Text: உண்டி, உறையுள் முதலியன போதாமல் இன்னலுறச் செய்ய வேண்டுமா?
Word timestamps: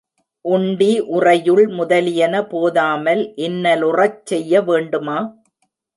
உண்டி, 0.45 0.99
உறையுள் 1.07 1.67
முதலியன 1.69 2.35
போதாமல் 2.45 3.21
இன்னலுறச் 3.37 4.21
செய்ய 4.23 4.61
வேண்டுமா? 4.61 5.17